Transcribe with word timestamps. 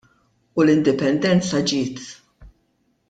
U 0.57 0.63
l-Indipendenza 0.65 1.61
ġiet. 1.73 2.01